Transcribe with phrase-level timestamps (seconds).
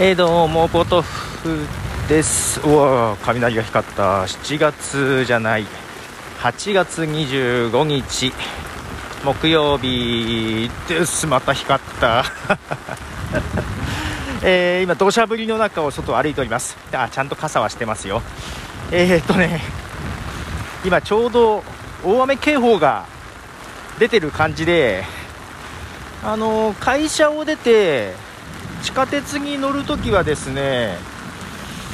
[0.00, 1.68] えー、どうもポトフ
[2.08, 2.58] です。
[2.66, 4.24] うわ雷が光った。
[4.24, 5.66] 7月じゃない。
[6.40, 8.32] 8月25日。
[9.24, 11.28] 木曜日です。
[11.28, 12.24] また光った。
[14.42, 16.76] えー、今土砂降りの中を外を歩いております。
[16.92, 18.20] あちゃんと傘はしてますよ。
[18.90, 19.62] えー、っとね
[20.84, 21.62] 今ちょうど
[22.02, 23.04] 大雨警報が
[24.00, 25.04] 出てる感じで
[26.24, 28.33] あの会社を出て
[28.84, 30.98] 地下鉄に乗るときはですね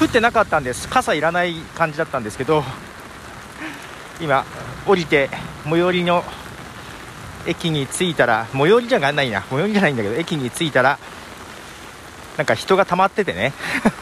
[0.00, 0.88] 降ってなかったんです。
[0.88, 2.64] 傘いらない感じだったんですけど
[4.20, 4.44] 今
[4.84, 5.30] 降りて
[5.64, 6.24] 最寄りの
[7.46, 10.98] 駅に着いたら最寄りじゃないな最寄りじゃないんだけど駅に着いたら
[12.36, 13.52] なんか人が溜まっててね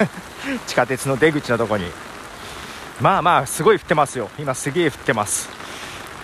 [0.66, 1.84] 地下鉄の出口のとこに。
[3.00, 4.30] まあまあすごい降ってますよ。
[4.38, 5.50] 今すげえ降ってます。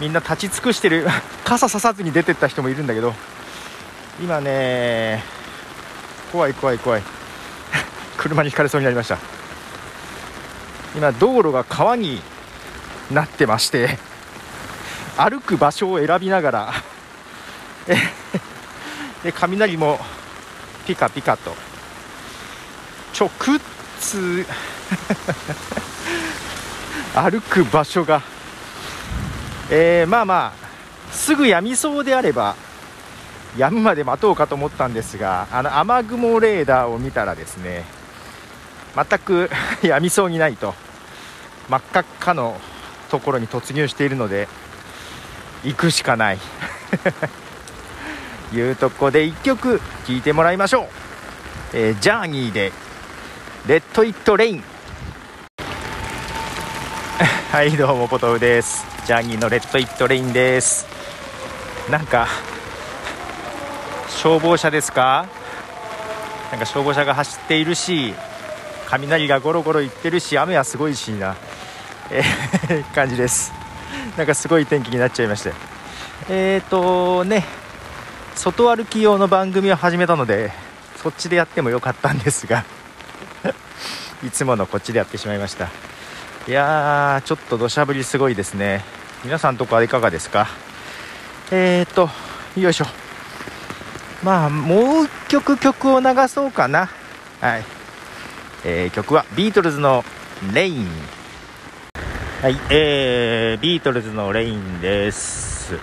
[0.01, 1.07] みんな立ち尽くしてる。
[1.45, 3.15] 傘ささずに出てった人もいるんだけど
[4.23, 5.23] 今ね
[6.33, 7.03] 怖い怖い怖い。
[8.17, 9.19] 車にひかれそうになりました。
[10.95, 12.23] 今道路が川に
[13.11, 13.99] なってまして
[15.17, 16.75] 歩く場所を選びながら
[19.23, 20.01] で雷も
[20.87, 21.55] ピカピカと。
[23.19, 23.31] 直
[23.99, 24.45] 通
[27.15, 28.21] 歩く場所が、
[29.71, 32.55] えー、まあまあすぐやみそうであれば
[33.57, 37.85] やむまで待とうかと思ったんですがあの雨雲レーダーを見たらですね
[38.95, 39.51] 全く
[39.83, 40.75] やみそうにないと
[41.69, 42.61] 真っ赤っかの
[43.11, 44.49] ところに突入しているので
[45.65, 46.39] 行くしかない。
[48.53, 50.87] いうとこで1曲聴いてもらいましょう、
[51.73, 52.73] えー、ジャーニーで
[53.67, 54.63] 「レッド・イット・レイン」
[57.51, 58.85] はいどうもポトフです。
[59.07, 60.87] ジャーニーのレッド・イット・レインです。
[61.91, 62.29] なんか
[64.27, 65.29] 消防車ですか？
[66.51, 68.13] なんか消防車が走っているし
[68.89, 71.37] 雷がゴロゴロいってるし雨はすごいしな。
[72.11, 73.53] えー、 感じです。
[74.17, 75.53] なんかすごい天気になっちゃいまして。
[76.29, 77.45] えっ、ー、とね
[78.35, 80.51] 外歩き用の番組を始めたので
[81.01, 82.65] そっちでやってもよかったんですが
[84.27, 85.69] いつものこっちでやってしまいました。
[86.49, 88.85] いやーちょっと土砂降りすごいですね。
[89.23, 90.49] 皆さんとこはいかがですか？
[91.53, 92.11] えーと
[92.57, 93.06] よいしょ。
[94.23, 96.89] まあもう1曲曲を流そうかな。
[97.41, 97.65] はい、
[98.65, 100.05] えー、曲はビートルズの
[100.55, 100.89] 「レイン」
[102.43, 105.75] はいえー、ビートルズの「レイン」です。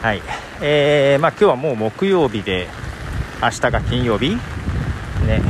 [0.00, 0.22] はい、
[0.60, 2.68] えー、まあ今日はもう木曜日で
[3.42, 4.36] 明日が金曜日。
[5.26, 5.42] ね。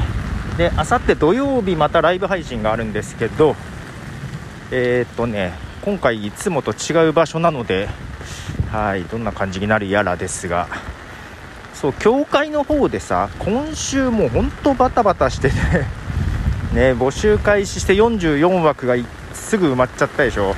[0.56, 3.56] であさって土曜日またライブ配信があるんですけど
[4.70, 5.52] えー、っとね
[5.82, 7.88] 今回いつもと違う場所なので
[8.70, 10.91] はいどんな感じになるやらですが。
[11.82, 15.56] そう教会の方でさ今週もうほんとバタバタしてて
[16.72, 18.94] ね募集開始して44枠が
[19.34, 20.54] すぐ埋まっちゃったでしょ。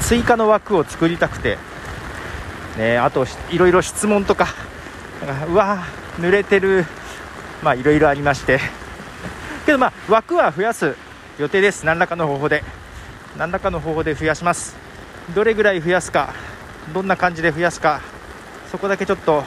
[0.00, 1.58] 追加の枠を作りたくて
[2.76, 4.46] ね、あといろいろ質問とか
[5.48, 5.82] うわ
[6.20, 6.86] 濡れてる
[7.60, 8.60] まあいろいろありまして。
[9.64, 10.94] けどまあ枠は増やす
[11.40, 11.84] 予定です。
[11.84, 12.62] 何らかの方法で。
[13.36, 14.76] 何らかの方法で増やします。
[15.34, 16.34] どれぐらい増やすか
[16.94, 18.00] どんな感じで増やすか
[18.70, 19.42] そこだけちょっと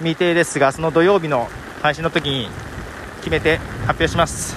[0.00, 1.48] 未定ですがその土曜日の
[1.82, 2.48] 配信の時に
[3.18, 4.56] 決めて発表します。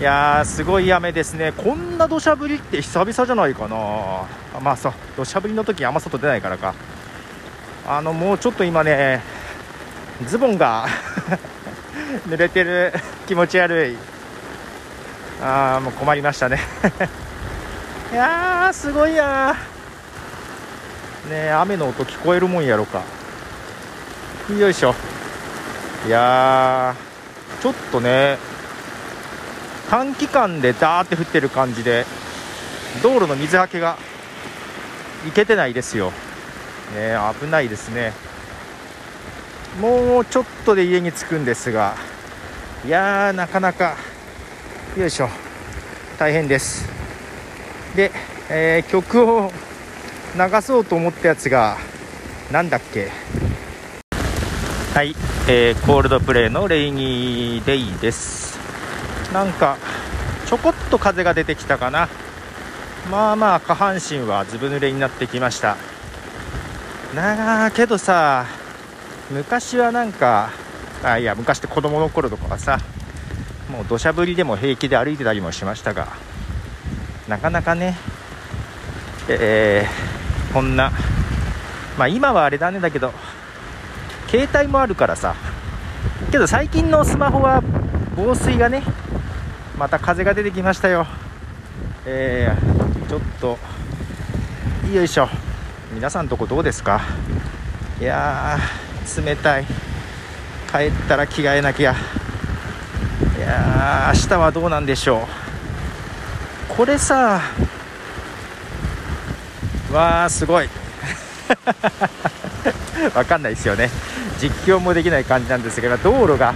[0.00, 1.52] いやーすごい雨ですね。
[1.52, 3.76] こんな土砂降りって久々じゃないかな。
[4.60, 4.92] まあそう。
[5.16, 6.74] 土砂降りの時あんま外出ないからか。
[7.86, 9.22] あのもうちょっと今ね
[10.26, 10.86] ズボンが
[12.28, 12.92] 濡れてる
[13.26, 13.96] 気持ち悪い。
[15.42, 16.58] ああもう困りましたね。
[18.12, 19.56] いやーすごいや
[21.30, 23.00] ね雨の音聞こえるもんやろか。
[24.52, 24.94] よいしょ。
[26.06, 26.94] いや
[27.62, 28.36] ちょっとね
[29.88, 32.04] 短期間でダーって降ってる感じで
[33.02, 33.96] 道路の水はけが
[35.26, 36.12] いけてないですよ。
[36.94, 38.12] ね、危ないですね。
[39.80, 41.94] もうちょっとで家に着くんですが
[42.84, 43.96] いやーなかなか
[44.96, 45.28] よいしょ。
[46.18, 46.86] 大変です。
[47.96, 48.12] で、
[48.50, 49.50] えー、曲を
[50.36, 51.78] 流そうと思ったやつが
[52.52, 53.10] なんだっけ、
[55.46, 58.58] えー、コールドプレイのレイニーデイです。
[59.30, 59.76] なんか
[60.46, 62.08] ちょこっと風が出てきたかな。
[63.10, 65.76] まあまあ下半身はずぶ濡れになってきました。
[67.14, 68.46] なあけどさ
[69.30, 70.48] 昔はなんか
[71.02, 72.80] あいや昔って子供の頃とかはさ
[73.70, 76.08] もう土砂降りでも平気で歩いてたりもしましたが
[77.28, 77.96] なかなかね
[79.28, 80.90] えー、こんな
[81.98, 83.12] まあ今はあれだねだけど
[84.28, 85.34] 携帯もあるからさ。
[86.30, 87.62] けど最近のスマホは
[88.16, 88.82] 防水がね
[89.78, 91.06] また風が出てきましたよ。
[92.06, 93.58] えー、ちょっと
[94.92, 95.28] よいしょ。
[95.92, 97.00] 皆さんとこどうですか？
[98.00, 98.58] いや
[99.16, 99.66] 冷たい。
[100.72, 101.92] 帰ったら着替えなきゃ。
[101.92, 105.26] いや明日はどうなんでしょ
[106.70, 106.74] う。
[106.76, 107.40] これさ
[109.92, 110.68] わあすごい。
[113.14, 113.90] わかんないですよね。
[114.44, 116.52] 実況もできない感じなんですが道路が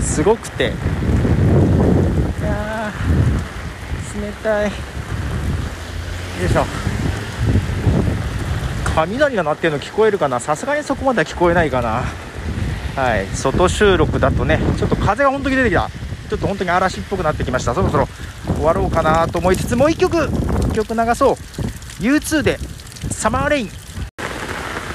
[0.00, 0.72] すごくて。
[2.40, 2.90] いや
[4.18, 4.70] 冷たい。
[4.70, 4.70] よ
[6.46, 6.64] いしょ。
[8.94, 10.40] 雷が鳴ってるの聞こえるかな？
[10.40, 12.04] さすがにそこまでは聞こえないかな。
[12.94, 13.26] はい。
[13.34, 15.90] 外収録だとねちょっと風が本当に出てきた。
[16.30, 17.74] ちょっと本当に嵐っぽくなってきました。
[17.74, 18.08] そろそろ
[18.46, 21.34] 終わろうかなと思いつつもう1曲曲流そう。
[22.02, 22.56] U2 で
[23.10, 23.70] サマーレイン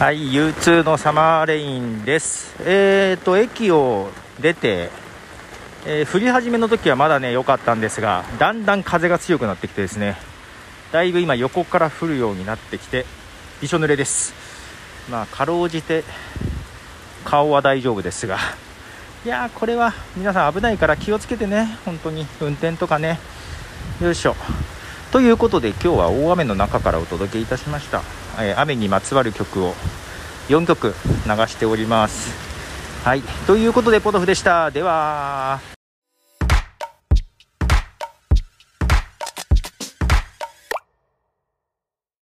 [0.01, 2.55] はい U2 のサマーレインです。
[2.61, 4.09] えーと駅を
[4.41, 4.89] 出て、
[5.85, 10.17] えー、降り始めの時はまだね良かったんですがだんだん風が強くなってきてですね。
[10.91, 13.05] だいぶ今横から降るようになってきて
[13.61, 14.33] びしょ濡れです。
[15.07, 16.03] まあかろうじて
[17.23, 18.39] 顔は大丈夫ですが。
[19.23, 21.77] いやこれは皆さん危ないから気をつけてね。
[21.85, 23.19] 本当に運転とかね。
[24.01, 24.35] よいしょ。
[25.11, 28.01] ということで今日は大雨の中からお届けいたしました、
[28.39, 29.75] え、雨にまつわる曲を
[30.49, 30.93] 4曲
[31.25, 32.31] 流しております。
[33.03, 33.21] はい。
[33.47, 34.71] ということでポトフでした。
[34.71, 35.70] では。